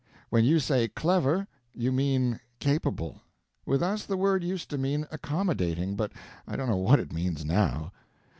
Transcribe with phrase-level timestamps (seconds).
[0.31, 1.45] When you say 'clever,'
[1.75, 3.21] you mean 'capable';
[3.67, 6.11] with us the word used to mean 'accommodating,' but
[6.47, 7.91] I don't know what it means now.